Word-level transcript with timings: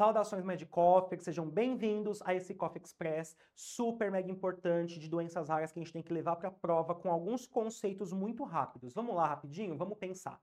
Saudações 0.00 0.46
Medicoffee, 0.46 1.20
sejam 1.20 1.46
bem-vindos 1.46 2.22
a 2.22 2.34
esse 2.34 2.54
Coffee 2.54 2.80
Express 2.82 3.36
super 3.54 4.10
mega 4.10 4.30
importante 4.30 4.98
de 4.98 5.06
doenças 5.06 5.50
raras 5.50 5.70
que 5.70 5.78
a 5.78 5.82
gente 5.82 5.92
tem 5.92 6.02
que 6.02 6.10
levar 6.10 6.36
para 6.36 6.48
a 6.48 6.50
prova 6.50 6.94
com 6.94 7.10
alguns 7.10 7.46
conceitos 7.46 8.10
muito 8.10 8.42
rápidos. 8.42 8.94
Vamos 8.94 9.14
lá 9.14 9.26
rapidinho? 9.26 9.76
Vamos 9.76 9.98
pensar. 9.98 10.40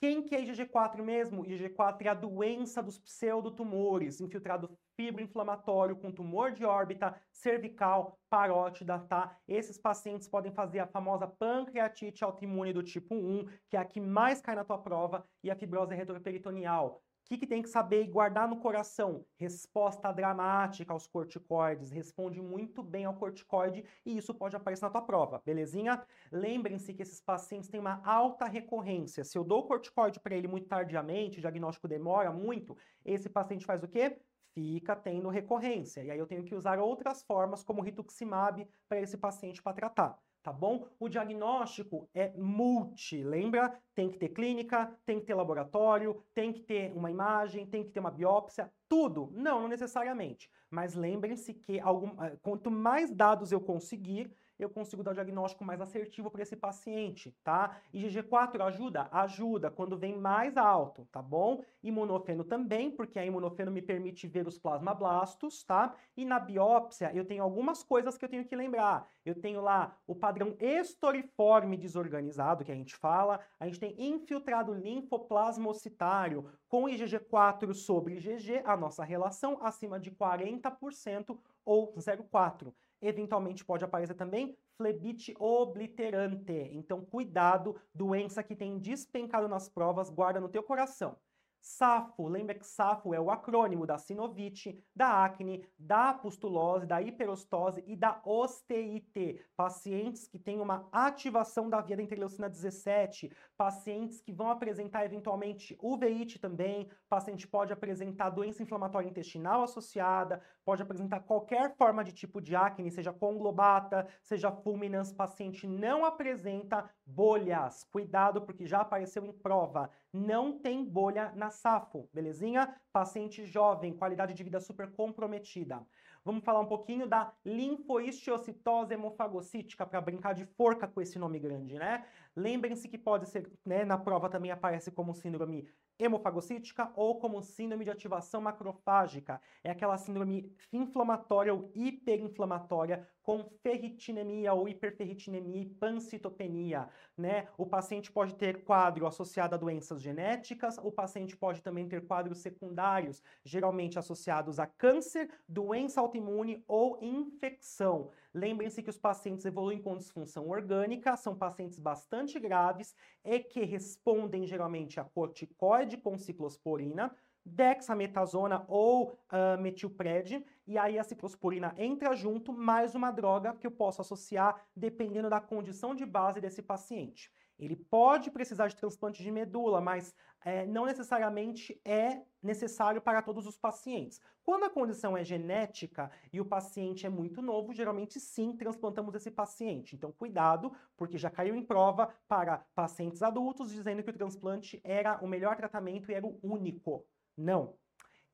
Quem 0.00 0.20
que 0.24 0.34
é 0.34 0.44
IgG4 0.44 1.04
mesmo? 1.04 1.44
IgG4 1.44 2.06
é 2.06 2.08
a 2.08 2.14
doença 2.14 2.82
dos 2.82 2.98
pseudotumores, 2.98 4.20
infiltrado 4.20 4.68
fibroinflamatório 4.96 5.94
com 5.94 6.10
tumor 6.10 6.50
de 6.50 6.64
órbita 6.64 7.14
cervical, 7.30 8.18
parótida, 8.28 8.98
tá? 8.98 9.38
Esses 9.46 9.78
pacientes 9.78 10.26
podem 10.26 10.50
fazer 10.50 10.80
a 10.80 10.86
famosa 10.88 11.28
pancreatite 11.28 12.24
autoimune 12.24 12.72
do 12.72 12.82
tipo 12.82 13.14
1, 13.14 13.46
que 13.68 13.76
é 13.76 13.78
a 13.78 13.84
que 13.84 14.00
mais 14.00 14.40
cai 14.40 14.56
na 14.56 14.64
tua 14.64 14.78
prova, 14.78 15.24
e 15.44 15.48
a 15.48 15.54
fibrose 15.54 15.94
retroperitoneal 15.94 17.00
que, 17.30 17.38
que 17.38 17.46
tem 17.46 17.62
que 17.62 17.68
saber 17.68 18.02
e 18.02 18.08
guardar 18.08 18.48
no 18.48 18.56
coração? 18.56 19.24
Resposta 19.36 20.10
dramática 20.10 20.92
aos 20.92 21.06
corticoides, 21.06 21.92
responde 21.92 22.42
muito 22.42 22.82
bem 22.82 23.04
ao 23.04 23.14
corticoide 23.14 23.84
e 24.04 24.18
isso 24.18 24.34
pode 24.34 24.56
aparecer 24.56 24.84
na 24.84 24.90
tua 24.90 25.02
prova, 25.02 25.40
belezinha? 25.46 26.04
Lembrem-se 26.32 26.92
que 26.92 27.02
esses 27.02 27.20
pacientes 27.20 27.68
têm 27.68 27.78
uma 27.78 28.02
alta 28.04 28.46
recorrência. 28.46 29.22
Se 29.22 29.38
eu 29.38 29.44
dou 29.44 29.60
o 29.60 29.68
corticoide 29.68 30.18
para 30.18 30.34
ele 30.34 30.48
muito 30.48 30.66
tardiamente, 30.66 31.38
o 31.38 31.40
diagnóstico 31.40 31.86
demora 31.86 32.32
muito, 32.32 32.76
esse 33.04 33.30
paciente 33.30 33.64
faz 33.64 33.84
o 33.84 33.88
quê? 33.88 34.18
Fica 34.52 34.96
tendo 34.96 35.28
recorrência. 35.28 36.02
E 36.02 36.10
aí 36.10 36.18
eu 36.18 36.26
tenho 36.26 36.42
que 36.42 36.56
usar 36.56 36.80
outras 36.80 37.22
formas, 37.22 37.62
como 37.62 37.80
rituximab, 37.80 38.66
para 38.88 39.00
esse 39.00 39.16
paciente 39.16 39.62
para 39.62 39.72
tratar 39.72 40.18
tá 40.42 40.52
bom? 40.52 40.86
O 40.98 41.08
diagnóstico 41.08 42.08
é 42.14 42.32
multi, 42.36 43.22
lembra? 43.22 43.78
Tem 43.94 44.08
que 44.10 44.18
ter 44.18 44.30
clínica, 44.30 44.96
tem 45.04 45.20
que 45.20 45.26
ter 45.26 45.34
laboratório, 45.34 46.22
tem 46.34 46.52
que 46.52 46.60
ter 46.60 46.92
uma 46.96 47.10
imagem, 47.10 47.66
tem 47.66 47.84
que 47.84 47.90
ter 47.90 48.00
uma 48.00 48.10
biópsia, 48.10 48.72
tudo. 48.88 49.30
Não, 49.34 49.60
não 49.60 49.68
necessariamente. 49.68 50.50
Mas 50.70 50.94
lembrem-se 50.94 51.52
que 51.54 51.78
algum, 51.80 52.22
eh, 52.22 52.36
quanto 52.42 52.70
mais 52.70 53.10
dados 53.10 53.52
eu 53.52 53.60
conseguir, 53.60 54.32
eu 54.60 54.68
consigo 54.68 55.02
dar 55.02 55.12
o 55.12 55.14
diagnóstico 55.14 55.64
mais 55.64 55.80
assertivo 55.80 56.30
para 56.30 56.42
esse 56.42 56.54
paciente, 56.54 57.34
tá? 57.42 57.76
IgG4 57.94 58.60
ajuda? 58.60 59.08
Ajuda, 59.10 59.70
quando 59.70 59.96
vem 59.96 60.16
mais 60.16 60.56
alto, 60.56 61.08
tá 61.10 61.22
bom? 61.22 61.62
Imunofeno 61.82 62.44
também, 62.44 62.90
porque 62.90 63.18
a 63.18 63.24
imunofeno 63.24 63.70
me 63.70 63.80
permite 63.80 64.26
ver 64.26 64.46
os 64.46 64.58
plasmablastos, 64.58 65.64
tá? 65.64 65.94
E 66.16 66.24
na 66.24 66.38
biópsia 66.38 67.10
eu 67.14 67.24
tenho 67.24 67.42
algumas 67.42 67.82
coisas 67.82 68.18
que 68.18 68.24
eu 68.24 68.28
tenho 68.28 68.44
que 68.44 68.54
lembrar. 68.54 69.08
Eu 69.24 69.34
tenho 69.34 69.60
lá 69.60 69.96
o 70.06 70.14
padrão 70.14 70.54
estoriforme 70.60 71.76
desorganizado, 71.76 72.64
que 72.64 72.72
a 72.72 72.76
gente 72.76 72.94
fala, 72.96 73.40
a 73.58 73.66
gente 73.66 73.80
tem 73.80 73.94
infiltrado 73.98 74.74
linfoplasmocitário 74.74 76.46
com 76.68 76.84
IgG4 76.84 77.72
sobre 77.74 78.16
IgG, 78.16 78.62
a 78.64 78.76
nossa 78.76 79.04
relação 79.04 79.58
acima 79.62 79.98
de 79.98 80.10
40% 80.10 81.38
ou 81.64 81.94
0,4 81.94 82.72
eventualmente 83.00 83.64
pode 83.64 83.84
aparecer 83.84 84.14
também 84.14 84.56
flebite 84.76 85.34
obliterante. 85.38 86.52
Então, 86.72 87.04
cuidado, 87.04 87.76
doença 87.94 88.42
que 88.42 88.56
tem 88.56 88.78
despencado 88.78 89.46
nas 89.48 89.68
provas, 89.68 90.10
guarda 90.10 90.40
no 90.40 90.48
teu 90.48 90.62
coração. 90.62 91.16
SAFO, 91.60 92.26
lembra 92.26 92.54
que 92.54 92.66
SAFO 92.66 93.14
é 93.14 93.20
o 93.20 93.30
acrônimo 93.30 93.86
da 93.86 93.98
sinovite, 93.98 94.82
da 94.94 95.24
acne, 95.24 95.64
da 95.78 96.14
pustulose, 96.14 96.86
da 96.86 97.02
hiperostose 97.02 97.84
e 97.86 97.94
da 97.94 98.20
osteite. 98.24 99.44
Pacientes 99.56 100.26
que 100.26 100.38
têm 100.38 100.60
uma 100.60 100.88
ativação 100.90 101.68
da 101.68 101.80
via 101.80 101.96
da 101.96 102.02
interleucina 102.02 102.48
17, 102.48 103.30
pacientes 103.56 104.20
que 104.20 104.32
vão 104.32 104.50
apresentar 104.50 105.04
eventualmente 105.04 105.76
uveíte 105.80 106.38
também, 106.38 106.90
paciente 107.08 107.46
pode 107.46 107.72
apresentar 107.72 108.30
doença 108.30 108.62
inflamatória 108.62 109.08
intestinal 109.08 109.62
associada, 109.62 110.42
pode 110.64 110.82
apresentar 110.82 111.20
qualquer 111.20 111.76
forma 111.76 112.02
de 112.02 112.12
tipo 112.12 112.40
de 112.40 112.56
acne, 112.56 112.90
seja 112.90 113.12
conglobata, 113.12 114.06
seja 114.22 114.50
fulminans, 114.50 115.12
paciente 115.12 115.66
não 115.66 116.04
apresenta 116.04 116.88
bolhas. 117.14 117.84
Cuidado 117.84 118.42
porque 118.42 118.66
já 118.66 118.80
apareceu 118.80 119.24
em 119.24 119.32
prova 119.32 119.90
não 120.12 120.58
tem 120.58 120.84
bolha 120.84 121.32
na 121.36 121.50
SAFO, 121.50 122.08
belezinha? 122.12 122.74
Paciente 122.92 123.44
jovem, 123.44 123.92
qualidade 123.92 124.34
de 124.34 124.42
vida 124.42 124.60
super 124.60 124.90
comprometida. 124.92 125.86
Vamos 126.24 126.44
falar 126.44 126.60
um 126.60 126.66
pouquinho 126.66 127.06
da 127.06 127.32
linfoistiocitose 127.44 128.94
hemofagocítica, 128.94 129.86
para 129.86 130.00
brincar 130.00 130.34
de 130.34 130.44
forca 130.44 130.86
com 130.86 131.00
esse 131.00 131.18
nome 131.18 131.38
grande, 131.38 131.78
né? 131.78 132.04
Lembrem-se 132.36 132.88
que 132.88 132.98
pode 132.98 133.26
ser, 133.28 133.50
né, 133.64 133.84
na 133.84 133.96
prova 133.96 134.28
também 134.28 134.50
aparece 134.50 134.90
como 134.90 135.14
síndrome 135.14 135.68
hemofagocítica 136.00 136.90
ou 136.96 137.18
como 137.18 137.42
síndrome 137.42 137.84
de 137.84 137.90
ativação 137.90 138.40
macrofágica. 138.40 139.40
É 139.62 139.70
aquela 139.70 139.96
síndrome 139.98 140.52
inflamatória 140.72 141.52
ou 141.52 141.70
hiperinflamatória 141.74 143.06
com 143.22 143.44
ferritinemia 143.62 144.52
ou 144.52 144.68
hiperferritinemia 144.68 145.62
e 145.62 145.66
pancitopenia, 145.66 146.88
né? 147.16 147.48
O 147.56 147.66
paciente 147.66 148.10
pode 148.10 148.34
ter 148.34 148.64
quadro 148.64 149.06
associado 149.06 149.54
a 149.54 149.58
doenças 149.58 150.00
genéticas, 150.00 150.78
o 150.78 150.90
paciente 150.90 151.36
pode 151.36 151.62
também 151.62 151.86
ter 151.86 152.06
quadros 152.06 152.38
secundários, 152.38 153.22
geralmente 153.44 153.98
associados 153.98 154.58
a 154.58 154.66
câncer, 154.66 155.30
doença 155.46 156.00
autoimune 156.00 156.64
ou 156.66 156.98
infecção. 157.02 158.10
Lembrem-se 158.32 158.82
que 158.82 158.90
os 158.90 158.98
pacientes 158.98 159.44
evoluem 159.44 159.82
com 159.82 159.96
disfunção 159.96 160.48
orgânica, 160.48 161.16
são 161.16 161.34
pacientes 161.36 161.78
bastante 161.78 162.38
graves 162.38 162.94
e 163.24 163.40
que 163.40 163.64
respondem 163.64 164.46
geralmente 164.46 165.00
a 165.00 165.04
corticoide 165.04 165.96
com 165.96 166.16
ciclosporina, 166.16 167.14
dexametasona 167.44 168.64
ou 168.68 169.08
uh, 169.08 169.60
metilpred, 169.60 170.44
e 170.66 170.78
aí 170.78 170.98
a 170.98 171.04
ciclosporina 171.04 171.74
entra 171.76 172.14
junto, 172.14 172.52
mais 172.52 172.94
uma 172.94 173.10
droga 173.10 173.54
que 173.54 173.66
eu 173.66 173.70
posso 173.70 174.00
associar 174.00 174.64
dependendo 174.76 175.28
da 175.28 175.40
condição 175.40 175.94
de 175.94 176.06
base 176.06 176.40
desse 176.40 176.62
paciente. 176.62 177.32
Ele 177.60 177.76
pode 177.76 178.30
precisar 178.30 178.68
de 178.68 178.76
transplante 178.76 179.22
de 179.22 179.30
medula, 179.30 179.80
mas 179.80 180.14
é, 180.42 180.64
não 180.66 180.86
necessariamente 180.86 181.78
é 181.84 182.22
necessário 182.42 183.02
para 183.02 183.20
todos 183.20 183.46
os 183.46 183.58
pacientes. 183.58 184.18
Quando 184.42 184.64
a 184.64 184.70
condição 184.70 185.16
é 185.16 185.22
genética 185.22 186.10
e 186.32 186.40
o 186.40 186.44
paciente 186.44 187.04
é 187.04 187.10
muito 187.10 187.42
novo, 187.42 187.74
geralmente 187.74 188.18
sim 188.18 188.56
transplantamos 188.56 189.14
esse 189.14 189.30
paciente. 189.30 189.94
Então, 189.94 190.10
cuidado, 190.10 190.72
porque 190.96 191.18
já 191.18 191.30
caiu 191.30 191.54
em 191.54 191.62
prova 191.62 192.08
para 192.26 192.64
pacientes 192.74 193.22
adultos 193.22 193.70
dizendo 193.70 194.02
que 194.02 194.10
o 194.10 194.14
transplante 194.14 194.80
era 194.82 195.18
o 195.22 195.28
melhor 195.28 195.54
tratamento 195.56 196.10
e 196.10 196.14
era 196.14 196.26
o 196.26 196.40
único. 196.42 197.06
Não. 197.36 197.76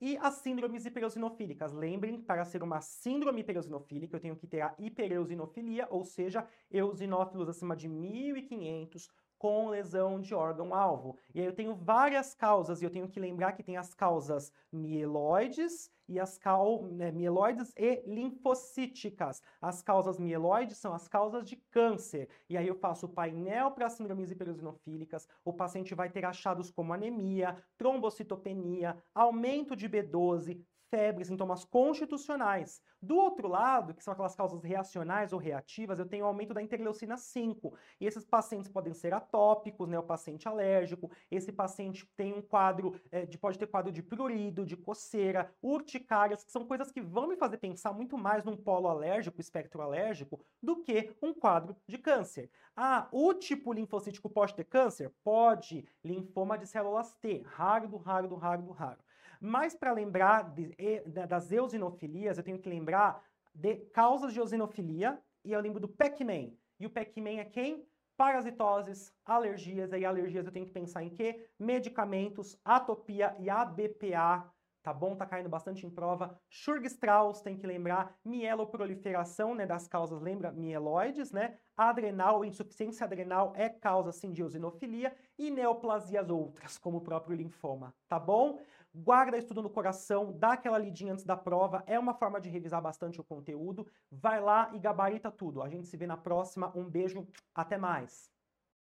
E 0.00 0.16
as 0.18 0.34
síndromes 0.34 0.84
hiperosinofílicas. 0.84 1.72
Lembrem, 1.72 2.20
para 2.20 2.44
ser 2.44 2.62
uma 2.62 2.80
síndrome 2.80 3.40
hiperosinofílica, 3.40 4.16
eu 4.16 4.20
tenho 4.20 4.36
que 4.36 4.46
ter 4.46 4.60
a 4.60 4.74
hiperosinofilia, 4.78 5.86
ou 5.90 6.04
seja, 6.04 6.46
eosinófilos 6.70 7.48
acima 7.48 7.74
de 7.74 7.88
1.500, 7.88 9.08
com 9.38 9.68
lesão 9.68 10.20
de 10.20 10.34
órgão-alvo. 10.34 11.16
E 11.34 11.40
aí 11.40 11.46
eu 11.46 11.52
tenho 11.52 11.74
várias 11.74 12.34
causas, 12.34 12.80
e 12.80 12.84
eu 12.84 12.90
tenho 12.90 13.08
que 13.08 13.20
lembrar 13.20 13.52
que 13.52 13.62
tem 13.62 13.76
as 13.76 13.94
causas 13.94 14.52
mieloides 14.72 15.90
e 16.08 16.20
as 16.20 16.38
cal, 16.38 16.82
né, 16.84 17.10
mieloides 17.10 17.72
e 17.76 18.02
linfocíticas. 18.06 19.42
As 19.60 19.82
causas 19.82 20.18
mieloides 20.18 20.78
são 20.78 20.94
as 20.94 21.08
causas 21.08 21.48
de 21.48 21.56
câncer. 21.70 22.28
E 22.48 22.56
aí 22.56 22.68
eu 22.68 22.74
faço 22.76 23.06
o 23.06 23.08
painel 23.08 23.70
para 23.72 23.90
síndromes 23.90 24.30
hiperosinofílicas, 24.30 25.26
o 25.44 25.52
paciente 25.52 25.94
vai 25.94 26.08
ter 26.08 26.24
achados 26.24 26.70
como 26.70 26.92
anemia, 26.92 27.56
trombocitopenia, 27.76 28.96
aumento 29.14 29.74
de 29.74 29.88
B12, 29.88 30.64
febre, 30.90 31.24
sintomas 31.24 31.64
constitucionais. 31.64 32.80
Do 33.00 33.16
outro 33.16 33.48
lado, 33.48 33.94
que 33.94 34.02
são 34.02 34.12
aquelas 34.12 34.34
causas 34.34 34.62
reacionais 34.62 35.32
ou 35.32 35.38
reativas, 35.38 35.98
eu 35.98 36.06
tenho 36.06 36.24
aumento 36.24 36.54
da 36.54 36.62
interleucina 36.62 37.16
5. 37.16 37.76
E 38.00 38.06
esses 38.06 38.24
pacientes 38.24 38.68
podem 38.68 38.94
ser 38.94 39.12
atópicos, 39.14 39.88
né, 39.88 39.98
o 39.98 40.02
paciente 40.02 40.48
alérgico, 40.48 41.10
esse 41.30 41.52
paciente 41.52 42.06
tem 42.16 42.32
um 42.32 42.42
quadro, 42.42 42.98
é, 43.10 43.26
de, 43.26 43.38
pode 43.38 43.58
ter 43.58 43.66
quadro 43.66 43.92
de 43.92 44.02
prurido, 44.02 44.64
de 44.64 44.76
coceira, 44.76 45.54
urticárias, 45.62 46.44
que 46.44 46.52
são 46.52 46.64
coisas 46.66 46.90
que 46.90 47.00
vão 47.00 47.28
me 47.28 47.36
fazer 47.36 47.58
pensar 47.58 47.92
muito 47.92 48.16
mais 48.16 48.44
num 48.44 48.56
polo 48.56 48.88
alérgico, 48.88 49.40
espectro 49.40 49.82
alérgico, 49.82 50.40
do 50.62 50.82
que 50.82 51.14
um 51.22 51.34
quadro 51.34 51.76
de 51.86 51.98
câncer. 51.98 52.50
Ah, 52.74 53.08
o 53.10 53.32
tipo 53.34 53.72
linfocítico 53.72 54.28
pode 54.28 54.54
ter 54.54 54.64
câncer? 54.64 55.12
Pode. 55.24 55.86
Linfoma 56.04 56.58
de 56.58 56.66
células 56.66 57.14
T, 57.14 57.42
raro, 57.46 57.96
raro, 57.96 58.34
raro, 58.36 58.70
raro. 58.72 59.05
Mas 59.40 59.74
para 59.74 59.92
lembrar 59.92 60.54
de, 60.54 60.74
de, 60.76 61.26
das 61.26 61.50
eosinofilias, 61.52 62.38
eu 62.38 62.44
tenho 62.44 62.58
que 62.58 62.68
lembrar 62.68 63.22
de 63.54 63.76
causas 63.92 64.32
de 64.32 64.38
eosinofilia, 64.38 65.18
e 65.44 65.52
eu 65.52 65.60
lembro 65.60 65.80
do 65.80 65.88
Pac-Man. 65.88 66.52
E 66.78 66.86
o 66.86 66.90
Pac-Man 66.90 67.38
é 67.38 67.44
quem? 67.44 67.86
Parasitoses, 68.16 69.12
alergias, 69.24 69.92
aí 69.92 70.04
alergias 70.04 70.46
eu 70.46 70.52
tenho 70.52 70.66
que 70.66 70.72
pensar 70.72 71.02
em 71.02 71.10
quê? 71.10 71.48
Medicamentos, 71.58 72.58
atopia 72.64 73.36
e 73.38 73.48
ABPA, 73.50 74.50
tá 74.82 74.92
bom? 74.92 75.16
Tá 75.16 75.26
caindo 75.26 75.48
bastante 75.48 75.84
em 75.84 75.90
prova. 75.90 76.38
Schurg-Strauss, 76.48 77.40
tem 77.42 77.56
que 77.56 77.66
lembrar, 77.66 78.16
mieloproliferação, 78.24 79.54
né, 79.54 79.66
das 79.66 79.88
causas, 79.88 80.20
lembra? 80.22 80.52
Mieloides, 80.52 81.32
né? 81.32 81.58
Adrenal, 81.76 82.44
insuficiência 82.44 83.04
adrenal 83.04 83.52
é 83.56 83.68
causa, 83.68 84.12
sim, 84.12 84.32
de 84.32 84.42
eosinofilia 84.42 85.14
e 85.38 85.50
neoplasias 85.50 86.30
outras, 86.30 86.78
como 86.78 86.98
o 86.98 87.02
próprio 87.02 87.36
linfoma, 87.36 87.94
tá 88.08 88.18
bom? 88.18 88.58
Guarda 88.98 89.36
estudo 89.36 89.60
no 89.60 89.68
coração, 89.68 90.32
dá 90.32 90.54
aquela 90.54 90.78
lidinha 90.78 91.12
antes 91.12 91.22
da 91.22 91.36
prova, 91.36 91.84
é 91.86 91.98
uma 91.98 92.14
forma 92.14 92.40
de 92.40 92.48
revisar 92.48 92.80
bastante 92.80 93.20
o 93.20 93.24
conteúdo. 93.24 93.86
Vai 94.10 94.40
lá 94.40 94.70
e 94.72 94.78
gabarita 94.78 95.30
tudo. 95.30 95.62
A 95.62 95.68
gente 95.68 95.86
se 95.86 95.98
vê 95.98 96.06
na 96.06 96.16
próxima. 96.16 96.72
Um 96.74 96.88
beijo, 96.88 97.28
até 97.54 97.76
mais! 97.76 98.35